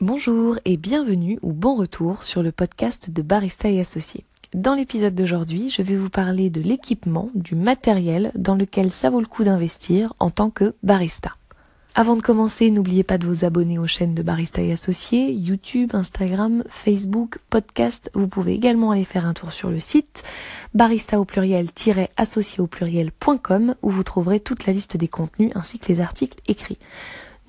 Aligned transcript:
Bonjour 0.00 0.58
et 0.64 0.78
bienvenue 0.78 1.38
ou 1.42 1.52
bon 1.52 1.74
retour 1.74 2.22
sur 2.22 2.42
le 2.42 2.52
podcast 2.52 3.10
de 3.10 3.20
Barista 3.20 3.68
et 3.68 3.80
Associés. 3.80 4.24
Dans 4.54 4.74
l'épisode 4.74 5.14
d'aujourd'hui, 5.14 5.68
je 5.68 5.82
vais 5.82 5.94
vous 5.94 6.08
parler 6.08 6.48
de 6.48 6.62
l'équipement, 6.62 7.28
du 7.34 7.54
matériel 7.54 8.32
dans 8.34 8.54
lequel 8.54 8.90
ça 8.90 9.10
vaut 9.10 9.20
le 9.20 9.26
coup 9.26 9.44
d'investir 9.44 10.14
en 10.18 10.30
tant 10.30 10.48
que 10.48 10.74
barista. 10.82 11.36
Avant 11.94 12.16
de 12.16 12.22
commencer, 12.22 12.70
n'oubliez 12.70 13.02
pas 13.02 13.18
de 13.18 13.26
vous 13.26 13.44
abonner 13.44 13.78
aux 13.78 13.86
chaînes 13.86 14.14
de 14.14 14.22
Barista 14.22 14.62
et 14.62 14.72
Associés, 14.72 15.32
YouTube, 15.32 15.90
Instagram, 15.92 16.64
Facebook, 16.70 17.36
podcast. 17.50 18.10
Vous 18.14 18.26
pouvez 18.26 18.54
également 18.54 18.92
aller 18.92 19.04
faire 19.04 19.26
un 19.26 19.34
tour 19.34 19.52
sur 19.52 19.68
le 19.68 19.80
site 19.80 20.22
barista 20.72 21.20
au 21.20 21.26
pluriel-associé 21.26 22.60
au 22.60 22.66
pluriel.com 22.66 23.74
où 23.82 23.90
vous 23.90 24.02
trouverez 24.02 24.40
toute 24.40 24.64
la 24.64 24.72
liste 24.72 24.96
des 24.96 25.08
contenus 25.08 25.52
ainsi 25.54 25.78
que 25.78 25.88
les 25.88 26.00
articles 26.00 26.38
écrits. 26.48 26.78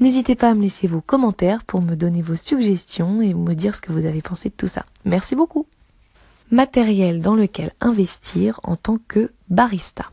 N'hésitez 0.02 0.34
pas 0.34 0.50
à 0.50 0.56
me 0.56 0.64
laisser 0.64 0.88
vos 0.88 1.00
commentaires 1.00 1.64
pour 1.64 1.80
me 1.80 1.94
donner 1.94 2.24
vos 2.24 2.36
suggestions 2.36 3.22
et 3.22 3.36
me 3.36 3.54
dire 3.54 3.76
ce 3.76 3.82
que 3.82 3.92
vous 3.92 4.08
avez 4.08 4.24
pensé 4.24 4.50
de 4.50 4.56
tout 4.56 4.68
ça. 4.68 4.84
Merci 5.06 5.36
beaucoup. 5.36 5.68
Matériel 6.50 7.22
dans 7.22 7.36
lequel 7.36 7.72
investir 7.82 8.60
en 8.64 8.76
tant 8.76 8.98
que 9.08 9.32
barista. 9.50 10.10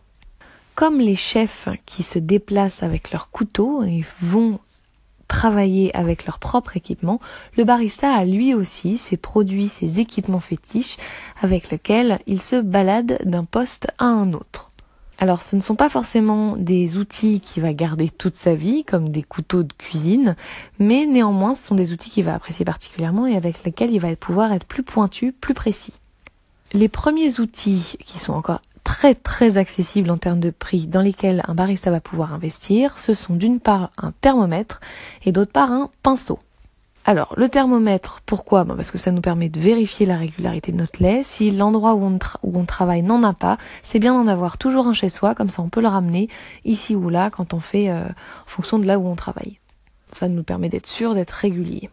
Comme 0.74 1.00
les 1.00 1.16
chefs 1.16 1.70
qui 1.86 2.02
se 2.02 2.18
déplacent 2.18 2.82
avec 2.82 3.12
leur 3.12 3.30
couteau 3.30 3.82
et 3.82 4.04
vont 4.20 4.58
travailler 5.26 5.96
avec 5.96 6.26
leur 6.26 6.38
propre 6.38 6.76
équipement, 6.76 7.18
le 7.56 7.64
barista 7.64 8.12
a 8.12 8.26
lui 8.26 8.52
aussi 8.52 8.98
ses 8.98 9.16
produits, 9.16 9.68
ses 9.68 10.00
équipements 10.00 10.38
fétiches 10.38 10.98
avec 11.40 11.70
lesquels 11.70 12.18
il 12.26 12.42
se 12.42 12.60
balade 12.60 13.20
d'un 13.24 13.44
poste 13.44 13.88
à 13.96 14.04
un 14.04 14.34
autre. 14.34 14.67
Alors 15.20 15.42
ce 15.42 15.56
ne 15.56 15.60
sont 15.60 15.74
pas 15.74 15.88
forcément 15.88 16.56
des 16.56 16.96
outils 16.96 17.40
qu'il 17.40 17.64
va 17.64 17.72
garder 17.72 18.08
toute 18.08 18.36
sa 18.36 18.54
vie, 18.54 18.84
comme 18.84 19.08
des 19.08 19.24
couteaux 19.24 19.64
de 19.64 19.72
cuisine, 19.72 20.36
mais 20.78 21.06
néanmoins 21.06 21.56
ce 21.56 21.66
sont 21.66 21.74
des 21.74 21.92
outils 21.92 22.08
qu'il 22.08 22.24
va 22.24 22.34
apprécier 22.34 22.64
particulièrement 22.64 23.26
et 23.26 23.36
avec 23.36 23.64
lesquels 23.64 23.90
il 23.90 23.98
va 23.98 24.14
pouvoir 24.14 24.52
être 24.52 24.64
plus 24.64 24.84
pointu, 24.84 25.32
plus 25.32 25.54
précis. 25.54 25.94
Les 26.72 26.88
premiers 26.88 27.40
outils 27.40 27.96
qui 28.04 28.20
sont 28.20 28.32
encore 28.32 28.60
très 28.84 29.16
très 29.16 29.58
accessibles 29.58 30.10
en 30.10 30.18
termes 30.18 30.38
de 30.38 30.50
prix 30.50 30.86
dans 30.86 31.02
lesquels 31.02 31.42
un 31.48 31.54
barista 31.54 31.90
va 31.90 32.00
pouvoir 32.00 32.32
investir, 32.32 32.98
ce 33.00 33.12
sont 33.12 33.34
d'une 33.34 33.58
part 33.58 33.90
un 33.98 34.12
thermomètre 34.20 34.80
et 35.24 35.32
d'autre 35.32 35.52
part 35.52 35.72
un 35.72 35.90
pinceau. 36.04 36.38
Alors, 37.08 37.32
le 37.38 37.48
thermomètre, 37.48 38.20
pourquoi? 38.26 38.66
Parce 38.66 38.90
que 38.90 38.98
ça 38.98 39.12
nous 39.12 39.22
permet 39.22 39.48
de 39.48 39.58
vérifier 39.58 40.04
la 40.04 40.18
régularité 40.18 40.72
de 40.72 40.76
notre 40.76 41.02
lait. 41.02 41.22
Si 41.22 41.50
l'endroit 41.50 41.94
où 41.94 42.04
on, 42.04 42.64
travaille 42.66 43.00
n'en 43.00 43.22
a 43.22 43.32
pas, 43.32 43.56
c'est 43.80 43.98
bien 43.98 44.12
d'en 44.12 44.26
avoir 44.26 44.58
toujours 44.58 44.86
un 44.88 44.92
chez 44.92 45.08
soi, 45.08 45.34
comme 45.34 45.48
ça 45.48 45.62
on 45.62 45.70
peut 45.70 45.80
le 45.80 45.88
ramener 45.88 46.28
ici 46.66 46.94
ou 46.94 47.08
là 47.08 47.30
quand 47.30 47.54
on 47.54 47.60
fait 47.60 47.88
euh, 47.88 48.04
en 48.04 48.46
fonction 48.46 48.78
de 48.78 48.84
là 48.84 48.98
où 48.98 49.06
on 49.06 49.14
travaille. 49.14 49.56
Ça 50.10 50.28
nous 50.28 50.42
permet 50.42 50.68
d'être 50.68 50.86
sûr 50.86 51.14
d'être 51.14 51.30
régulier. 51.30 51.88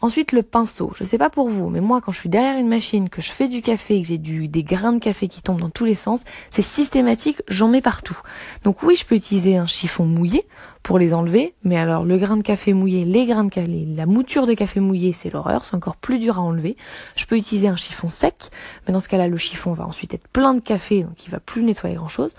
Ensuite, 0.00 0.32
le 0.32 0.42
pinceau. 0.42 0.90
Je 0.96 1.04
sais 1.04 1.18
pas 1.18 1.30
pour 1.30 1.48
vous, 1.48 1.68
mais 1.68 1.80
moi, 1.80 2.00
quand 2.00 2.10
je 2.10 2.18
suis 2.18 2.28
derrière 2.28 2.58
une 2.58 2.66
machine, 2.66 3.08
que 3.08 3.22
je 3.22 3.30
fais 3.30 3.46
du 3.46 3.62
café, 3.62 4.02
que 4.02 4.08
j'ai 4.08 4.18
des 4.18 4.64
grains 4.64 4.94
de 4.94 4.98
café 4.98 5.28
qui 5.28 5.42
tombent 5.42 5.60
dans 5.60 5.70
tous 5.70 5.84
les 5.84 5.94
sens, 5.94 6.24
c'est 6.50 6.62
systématique, 6.62 7.40
j'en 7.46 7.68
mets 7.68 7.80
partout. 7.80 8.18
Donc 8.64 8.82
oui, 8.82 8.96
je 8.96 9.06
peux 9.06 9.14
utiliser 9.14 9.56
un 9.56 9.66
chiffon 9.66 10.04
mouillé 10.04 10.44
pour 10.82 10.98
les 10.98 11.14
enlever, 11.14 11.54
mais 11.64 11.76
alors 11.76 12.04
le 12.04 12.18
grain 12.18 12.36
de 12.36 12.42
café 12.42 12.72
mouillé, 12.72 13.04
les 13.04 13.26
grains 13.26 13.44
de 13.44 13.50
café, 13.50 13.86
la 13.96 14.06
mouture 14.06 14.46
de 14.46 14.54
café 14.54 14.80
mouillé, 14.80 15.12
c'est 15.12 15.32
l'horreur, 15.32 15.64
c'est 15.64 15.76
encore 15.76 15.96
plus 15.96 16.18
dur 16.18 16.38
à 16.38 16.42
enlever. 16.42 16.76
Je 17.16 17.26
peux 17.26 17.36
utiliser 17.36 17.68
un 17.68 17.76
chiffon 17.76 18.10
sec, 18.10 18.50
mais 18.86 18.92
dans 18.92 19.00
ce 19.00 19.08
cas-là, 19.08 19.28
le 19.28 19.36
chiffon 19.36 19.72
va 19.72 19.86
ensuite 19.86 20.14
être 20.14 20.28
plein 20.28 20.54
de 20.54 20.60
café, 20.60 21.04
donc 21.04 21.24
il 21.26 21.30
va 21.30 21.40
plus 21.40 21.62
nettoyer 21.62 21.94
grand-chose 21.94 22.32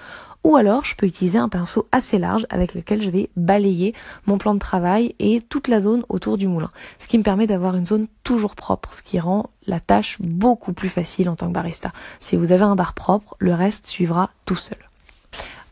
ou 0.44 0.55
alors 0.58 0.83
je 0.83 0.95
peux 0.95 1.05
utiliser 1.05 1.39
un 1.39 1.50
pinceau 1.50 1.88
assez 1.91 2.17
large 2.17 2.45
avec 2.50 2.73
lequel 2.73 3.02
je 3.02 3.09
vais 3.09 3.30
balayer 3.35 3.94
mon 4.25 4.38
plan 4.38 4.53
de 4.53 4.59
travail 4.59 5.16
et 5.19 5.41
toute 5.41 5.67
la 5.67 5.80
zone 5.80 6.03
autour 6.09 6.38
du 6.38 6.47
moulin. 6.47 6.72
Ce 7.00 7.07
qui 7.07 7.17
me 7.17 7.23
permet 7.23 7.47
d'avoir 7.47 7.75
une 7.75 7.88
zone 7.88 8.07
toujours 8.23 8.55
propre, 8.55 8.94
ce 8.94 9.02
qui 9.02 9.19
rend 9.19 9.50
la 9.66 9.80
tâche 9.80 10.17
beaucoup 10.19 10.73
plus 10.73 10.89
facile 10.89 11.30
en 11.30 11.35
tant 11.35 11.47
que 11.47 11.53
barista. 11.53 11.91
Si 12.19 12.35
vous 12.35 12.52
avez 12.52 12.63
un 12.63 12.75
bar 12.75 12.94
propre, 12.94 13.35
le 13.39 13.53
reste 13.53 13.88
suivra 13.88 14.30
tout 14.45 14.55
seul. 14.55 14.78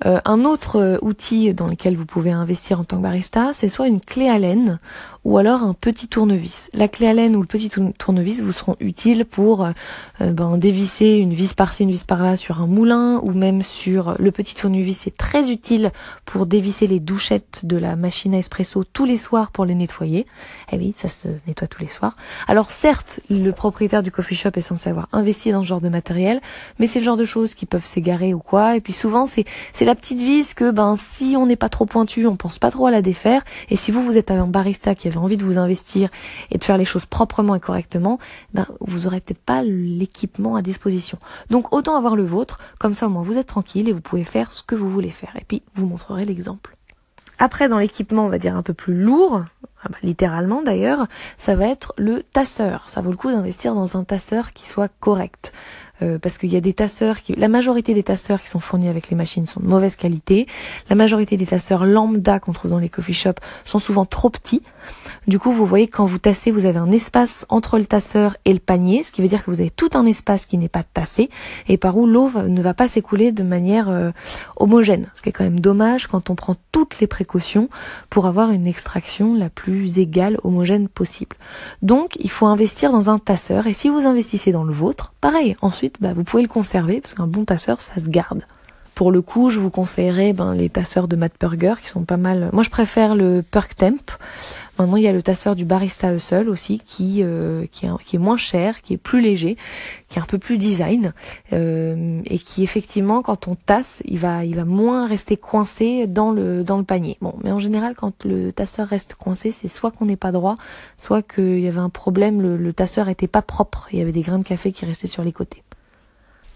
Euh, 0.05 0.19
un 0.25 0.45
autre 0.45 0.77
euh, 0.77 0.97
outil 1.01 1.53
dans 1.53 1.67
lequel 1.67 1.95
vous 1.95 2.05
pouvez 2.05 2.31
investir 2.31 2.79
en 2.79 2.83
tant 2.83 2.97
que 2.97 3.03
barista, 3.03 3.51
c'est 3.53 3.69
soit 3.69 3.87
une 3.87 3.99
clé 3.99 4.27
à 4.29 4.39
laine 4.39 4.79
ou 5.23 5.37
alors 5.37 5.61
un 5.61 5.73
petit 5.73 6.07
tournevis. 6.07 6.71
La 6.73 6.87
clé 6.87 7.07
à 7.07 7.13
laine 7.13 7.35
ou 7.35 7.41
le 7.41 7.47
petit 7.47 7.69
tournevis 7.69 8.41
vous 8.41 8.51
seront 8.51 8.75
utiles 8.79 9.25
pour 9.25 9.65
euh, 9.65 10.31
ben, 10.31 10.57
dévisser 10.57 11.17
une 11.17 11.33
vis 11.33 11.53
par-ci, 11.53 11.83
une 11.83 11.91
vis 11.91 12.03
par-là 12.03 12.37
sur 12.37 12.61
un 12.61 12.67
moulin 12.67 13.19
ou 13.21 13.31
même 13.31 13.61
sur 13.61 14.15
le 14.17 14.31
petit 14.31 14.55
tournevis. 14.55 14.97
C'est 14.97 15.15
très 15.15 15.51
utile 15.51 15.91
pour 16.25 16.47
dévisser 16.47 16.87
les 16.87 16.99
douchettes 16.99 17.61
de 17.63 17.77
la 17.77 17.95
machine 17.95 18.33
à 18.33 18.39
espresso 18.39 18.83
tous 18.83 19.05
les 19.05 19.17
soirs 19.17 19.51
pour 19.51 19.65
les 19.65 19.75
nettoyer. 19.75 20.25
Eh 20.71 20.77
oui, 20.77 20.93
ça 20.95 21.07
se 21.07 21.27
nettoie 21.45 21.67
tous 21.67 21.81
les 21.81 21.89
soirs. 21.89 22.15
Alors 22.47 22.71
certes, 22.71 23.19
le 23.29 23.51
propriétaire 23.51 24.01
du 24.01 24.11
coffee 24.11 24.35
shop 24.35 24.51
est 24.55 24.61
censé 24.61 24.89
avoir 24.89 25.07
investi 25.11 25.51
dans 25.51 25.61
ce 25.61 25.67
genre 25.67 25.81
de 25.81 25.89
matériel, 25.89 26.41
mais 26.79 26.87
c'est 26.87 26.99
le 26.99 27.05
genre 27.05 27.17
de 27.17 27.25
choses 27.25 27.53
qui 27.53 27.67
peuvent 27.67 27.85
s'égarer 27.85 28.33
ou 28.33 28.39
quoi. 28.39 28.75
Et 28.75 28.81
puis 28.81 28.93
souvent, 28.93 29.27
c'est 29.27 29.45
c'est 29.73 29.85
petite 29.95 30.21
vis 30.21 30.53
que 30.53 30.71
ben 30.71 30.95
si 30.95 31.35
on 31.37 31.45
n'est 31.45 31.55
pas 31.55 31.69
trop 31.69 31.85
pointu, 31.85 32.25
on 32.27 32.35
pense 32.35 32.59
pas 32.59 32.71
trop 32.71 32.87
à 32.87 32.91
la 32.91 33.01
défaire. 33.01 33.43
Et 33.69 33.75
si 33.75 33.91
vous 33.91 34.03
vous 34.03 34.17
êtes 34.17 34.31
un 34.31 34.47
barista 34.47 34.95
qui 34.95 35.07
avait 35.07 35.17
envie 35.17 35.37
de 35.37 35.43
vous 35.43 35.57
investir 35.57 36.09
et 36.51 36.57
de 36.57 36.63
faire 36.63 36.77
les 36.77 36.85
choses 36.85 37.05
proprement 37.05 37.55
et 37.55 37.59
correctement, 37.59 38.19
ben 38.53 38.67
vous 38.79 39.07
aurez 39.07 39.21
peut-être 39.21 39.43
pas 39.43 39.63
l'équipement 39.63 40.55
à 40.55 40.61
disposition. 40.61 41.17
Donc 41.49 41.73
autant 41.73 41.95
avoir 41.95 42.15
le 42.15 42.23
vôtre, 42.23 42.57
comme 42.79 42.93
ça 42.93 43.07
au 43.07 43.09
moins 43.09 43.23
vous 43.23 43.37
êtes 43.37 43.47
tranquille 43.47 43.89
et 43.89 43.93
vous 43.93 44.01
pouvez 44.01 44.23
faire 44.23 44.51
ce 44.51 44.63
que 44.63 44.75
vous 44.75 44.89
voulez 44.89 45.09
faire. 45.09 45.35
Et 45.39 45.45
puis 45.47 45.61
vous 45.73 45.87
montrerez 45.87 46.25
l'exemple. 46.25 46.75
Après, 47.41 47.67
dans 47.67 47.79
l'équipement, 47.79 48.25
on 48.25 48.29
va 48.29 48.37
dire 48.37 48.55
un 48.55 48.61
peu 48.61 48.75
plus 48.75 48.93
lourd, 48.93 49.43
ah 49.83 49.89
bah, 49.89 49.97
littéralement 50.03 50.61
d'ailleurs, 50.61 51.07
ça 51.37 51.55
va 51.55 51.67
être 51.67 51.93
le 51.97 52.21
tasseur. 52.21 52.87
Ça 52.87 53.01
vaut 53.01 53.09
le 53.09 53.17
coup 53.17 53.31
d'investir 53.31 53.73
dans 53.73 53.97
un 53.97 54.03
tasseur 54.03 54.53
qui 54.53 54.67
soit 54.67 54.89
correct. 54.99 55.51
Euh, 56.01 56.17
parce 56.19 56.37
qu'il 56.37 56.51
y 56.51 56.55
a 56.55 56.61
des 56.61 56.73
tasseurs 56.73 57.21
qui, 57.21 57.33
la 57.33 57.47
majorité 57.47 57.93
des 57.93 58.03
tasseurs 58.03 58.41
qui 58.41 58.49
sont 58.49 58.59
fournis 58.59 58.87
avec 58.87 59.09
les 59.09 59.15
machines 59.15 59.45
sont 59.45 59.59
de 59.59 59.67
mauvaise 59.67 59.95
qualité. 59.95 60.47
La 60.89 60.95
majorité 60.95 61.37
des 61.37 61.45
tasseurs 61.45 61.85
lambda 61.85 62.39
qu'on 62.39 62.53
trouve 62.53 62.71
dans 62.71 62.79
les 62.79 62.89
coffee 62.89 63.13
shops 63.13 63.39
sont 63.65 63.79
souvent 63.79 64.05
trop 64.05 64.29
petits. 64.29 64.61
Du 65.27 65.37
coup, 65.37 65.51
vous 65.51 65.65
voyez 65.65 65.87
quand 65.87 66.05
vous 66.05 66.17
tassez, 66.17 66.49
vous 66.49 66.65
avez 66.65 66.79
un 66.79 66.91
espace 66.91 67.45
entre 67.49 67.77
le 67.77 67.85
tasseur 67.85 68.35
et 68.45 68.53
le 68.53 68.59
panier, 68.59 69.03
ce 69.03 69.11
qui 69.11 69.21
veut 69.21 69.27
dire 69.27 69.45
que 69.45 69.51
vous 69.51 69.61
avez 69.61 69.69
tout 69.69 69.89
un 69.93 70.05
espace 70.05 70.45
qui 70.47 70.57
n'est 70.57 70.69
pas 70.69 70.83
tassé 70.83 71.29
et 71.67 71.77
par 71.77 71.97
où 71.97 72.07
l'eau 72.07 72.31
ne 72.31 72.61
va 72.61 72.73
pas 72.73 72.87
s'écouler 72.87 73.31
de 73.31 73.43
manière 73.43 73.89
euh, 73.89 74.11
homogène. 74.55 75.07
Ce 75.13 75.21
qui 75.21 75.29
est 75.29 75.31
quand 75.31 75.43
même 75.43 75.59
dommage 75.59 76.07
quand 76.07 76.29
on 76.29 76.35
prend 76.35 76.55
toutes 76.71 76.99
les 76.99 77.07
précautions 77.07 77.69
pour 78.09 78.25
avoir 78.25 78.51
une 78.51 78.65
extraction 78.65 79.35
la 79.35 79.49
plus 79.49 79.99
égale, 79.99 80.39
homogène 80.43 80.87
possible. 80.87 81.35
Donc, 81.83 82.15
il 82.19 82.31
faut 82.31 82.47
investir 82.47 82.91
dans 82.91 83.09
un 83.09 83.19
tasseur 83.19 83.67
et 83.67 83.73
si 83.73 83.89
vous 83.89 84.07
investissez 84.07 84.51
dans 84.51 84.63
le 84.63 84.73
vôtre, 84.73 85.13
pareil, 85.21 85.55
bah, 85.99 86.13
vous 86.13 86.23
pouvez 86.23 86.43
le 86.43 86.49
conserver 86.49 87.01
parce 87.01 87.13
qu'un 87.13 87.27
bon 87.27 87.45
tasseur, 87.45 87.81
ça 87.81 87.95
se 87.99 88.09
garde. 88.09 88.43
Pour 88.95 89.11
le 89.11 89.21
coup, 89.21 89.49
je 89.49 89.59
vous 89.59 89.71
conseillerais 89.71 90.33
ben, 90.33 90.53
les 90.53 90.69
tasseurs 90.69 91.07
de 91.07 91.15
Matt 91.15 91.33
Burger 91.39 91.75
qui 91.81 91.87
sont 91.87 92.03
pas 92.03 92.17
mal. 92.17 92.49
Moi, 92.53 92.61
je 92.61 92.69
préfère 92.69 93.15
le 93.15 93.41
Perk 93.41 93.75
Temp. 93.75 94.11
Maintenant, 94.77 94.97
il 94.97 95.03
y 95.03 95.07
a 95.07 95.11
le 95.11 95.21
tasseur 95.21 95.55
du 95.55 95.65
Barista 95.65 96.13
Hustle 96.13 96.49
aussi 96.49 96.81
qui 96.85 97.21
euh, 97.21 97.65
est, 97.83 98.17
moins 98.17 98.37
cher, 98.37 98.81
qui 98.81 98.93
est 98.93 98.97
plus 98.97 99.21
léger, 99.21 99.57
qui 100.09 100.17
est 100.17 100.21
un 100.21 100.25
peu 100.25 100.37
plus 100.37 100.57
design 100.57 101.13
euh, 101.53 102.21
et 102.25 102.39
qui 102.39 102.63
effectivement, 102.63 103.21
quand 103.21 103.47
on 103.47 103.55
tasse, 103.55 104.01
il 104.05 104.17
va 104.19 104.43
moins 104.65 105.07
rester 105.07 105.37
coincé 105.37 106.07
dans 106.07 106.31
le 106.31 106.83
panier. 106.83 107.17
Bon, 107.21 107.35
mais 107.43 107.51
en 107.51 107.59
général, 107.59 107.95
quand 107.95 108.25
le 108.25 108.51
tasseur 108.51 108.87
reste 108.87 109.15
coincé, 109.15 109.51
c'est 109.51 109.67
soit 109.67 109.91
qu'on 109.91 110.05
n'est 110.05 110.15
pas 110.15 110.31
droit, 110.31 110.55
soit 110.97 111.21
qu'il 111.21 111.59
y 111.59 111.67
avait 111.67 111.79
un 111.79 111.89
problème, 111.89 112.41
le, 112.41 112.73
tasseur 112.73 113.09
était 113.09 113.27
pas 113.27 113.41
propre, 113.41 113.87
il 113.91 113.99
y 113.99 114.01
avait 114.01 114.11
des 114.11 114.21
grains 114.21 114.39
de 114.39 114.43
café 114.43 114.71
qui 114.71 114.85
restaient 114.85 115.07
sur 115.07 115.23
les 115.23 115.31
côtés. 115.31 115.63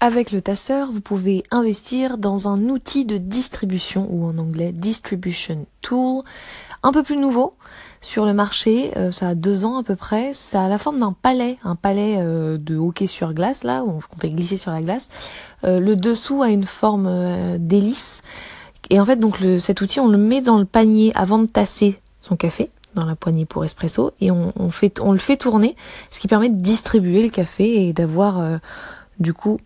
Avec 0.05 0.31
le 0.31 0.39
tasseur, 0.39 0.91
vous 0.91 1.01
pouvez 1.01 1.41
investir 1.49 2.19
dans 2.19 2.47
un 2.47 2.69
outil 2.69 3.05
de 3.05 3.17
distribution 3.17 4.07
ou 4.11 4.25
en 4.25 4.37
anglais 4.37 4.71
distribution 4.71 5.65
tool, 5.81 6.21
un 6.83 6.91
peu 6.91 7.01
plus 7.01 7.17
nouveau 7.17 7.55
sur 8.01 8.27
le 8.27 8.33
marché. 8.35 8.95
Euh, 8.97 9.11
ça 9.11 9.29
a 9.29 9.33
deux 9.33 9.65
ans 9.65 9.79
à 9.79 9.83
peu 9.83 9.95
près. 9.95 10.31
Ça 10.33 10.65
a 10.65 10.67
la 10.67 10.77
forme 10.77 10.99
d'un 10.99 11.11
palais, 11.11 11.57
un 11.63 11.75
palais 11.75 12.17
euh, 12.19 12.59
de 12.59 12.77
hockey 12.77 13.07
sur 13.07 13.33
glace 13.33 13.63
là 13.63 13.83
où 13.83 13.97
on 13.97 14.19
fait 14.19 14.29
glisser 14.29 14.57
sur 14.57 14.69
la 14.69 14.83
glace. 14.83 15.09
Euh, 15.63 15.79
le 15.79 15.95
dessous 15.95 16.43
a 16.43 16.51
une 16.51 16.65
forme 16.65 17.57
d'hélice 17.57 18.21
et 18.91 18.99
en 18.99 19.05
fait 19.05 19.15
donc 19.15 19.39
le, 19.39 19.57
cet 19.57 19.81
outil 19.81 19.99
on 20.01 20.07
le 20.07 20.19
met 20.19 20.41
dans 20.41 20.59
le 20.59 20.65
panier 20.65 21.13
avant 21.15 21.39
de 21.39 21.47
tasser 21.47 21.95
son 22.21 22.35
café 22.35 22.69
dans 22.93 23.05
la 23.05 23.15
poignée 23.15 23.45
pour 23.45 23.65
espresso 23.65 24.11
et 24.21 24.29
on, 24.29 24.53
on, 24.55 24.69
fait 24.69 24.99
on 25.01 25.13
le 25.13 25.17
fait 25.17 25.37
tourner, 25.37 25.75
ce 26.11 26.19
qui 26.19 26.27
permet 26.27 26.49
de 26.49 26.61
distribuer 26.61 27.23
le 27.23 27.29
café 27.29 27.87
et 27.87 27.91
d'avoir 27.91 28.59
du 29.19 29.33
coup 29.33 29.57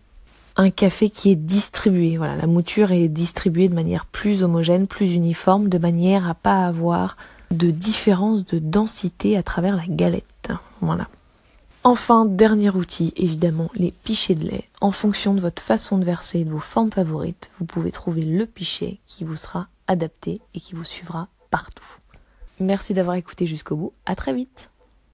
un 0.56 0.70
café 0.70 1.10
qui 1.10 1.30
est 1.30 1.36
distribué. 1.36 2.16
Voilà, 2.16 2.36
la 2.36 2.46
mouture 2.46 2.92
est 2.92 3.08
distribuée 3.08 3.68
de 3.68 3.74
manière 3.74 4.06
plus 4.06 4.42
homogène, 4.42 4.86
plus 4.86 5.14
uniforme, 5.14 5.68
de 5.68 5.78
manière 5.78 6.28
à 6.28 6.34
pas 6.34 6.66
avoir 6.66 7.16
de 7.50 7.70
différence 7.70 8.44
de 8.44 8.58
densité 8.58 9.36
à 9.36 9.42
travers 9.42 9.76
la 9.76 9.86
galette. 9.86 10.52
Voilà. 10.80 11.08
Enfin, 11.82 12.26
dernier 12.26 12.70
outil, 12.70 13.12
évidemment, 13.16 13.70
les 13.74 13.90
pichets 13.90 14.34
de 14.34 14.46
lait. 14.46 14.68
En 14.82 14.90
fonction 14.90 15.32
de 15.32 15.40
votre 15.40 15.62
façon 15.62 15.96
de 15.96 16.04
verser 16.04 16.40
et 16.40 16.44
de 16.44 16.50
vos 16.50 16.58
formes 16.58 16.92
favorites, 16.92 17.50
vous 17.58 17.64
pouvez 17.64 17.90
trouver 17.90 18.22
le 18.22 18.44
pichet 18.44 18.98
qui 19.06 19.24
vous 19.24 19.36
sera 19.36 19.68
adapté 19.86 20.42
et 20.54 20.60
qui 20.60 20.74
vous 20.74 20.84
suivra 20.84 21.28
partout. 21.50 21.84
Merci 22.60 22.92
d'avoir 22.92 23.16
écouté 23.16 23.46
jusqu'au 23.46 23.76
bout. 23.76 23.92
À 24.04 24.14
très 24.14 24.34
vite. 24.34 24.70